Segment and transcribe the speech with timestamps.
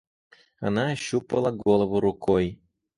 [0.59, 2.59] Она ощупала голову рукой.